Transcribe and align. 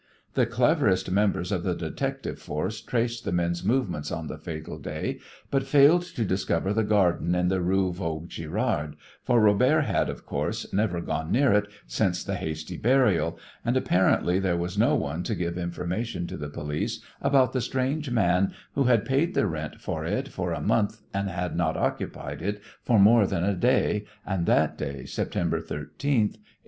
The 0.33 0.47
cleverest 0.47 1.11
members 1.11 1.51
of 1.51 1.61
the 1.61 1.75
detective 1.75 2.39
force 2.39 2.81
traced 2.81 3.23
the 3.23 3.31
men's 3.31 3.63
movements 3.63 4.11
on 4.11 4.25
the 4.25 4.39
fatal 4.39 4.79
day, 4.79 5.19
but 5.51 5.61
failed 5.67 6.01
to 6.15 6.25
discover 6.25 6.73
the 6.73 6.83
garden 6.83 7.35
in 7.35 7.49
the 7.49 7.61
Rue 7.61 7.93
Vaugirard, 7.93 8.95
for 9.23 9.39
Robert 9.39 9.81
had, 9.81 10.09
of 10.09 10.25
course, 10.25 10.73
never 10.73 11.01
gone 11.01 11.31
near 11.31 11.53
it 11.53 11.67
since 11.85 12.23
the 12.23 12.33
hasty 12.33 12.77
burial, 12.77 13.37
and, 13.63 13.77
apparently, 13.77 14.39
there 14.39 14.57
was 14.57 14.75
no 14.75 14.95
one 14.95 15.21
to 15.21 15.35
give 15.35 15.55
information 15.55 16.25
to 16.25 16.35
the 16.35 16.49
police 16.49 17.01
about 17.21 17.53
the 17.53 17.61
strange 17.61 18.09
man 18.09 18.53
who 18.73 18.85
had 18.85 19.05
paid 19.05 19.35
the 19.35 19.45
rent 19.45 19.79
for 19.79 20.03
it 20.03 20.29
for 20.29 20.51
a 20.51 20.59
month 20.59 21.01
and 21.13 21.29
had 21.29 21.55
not 21.55 21.77
occupied 21.77 22.41
it 22.41 22.59
for 22.81 22.97
more 22.99 23.27
than 23.27 23.43
a 23.43 23.53
day 23.53 24.05
and 24.25 24.47
that 24.47 24.79
day 24.79 25.05
September 25.05 25.61
13th, 25.61 26.41
1821. 26.41 26.43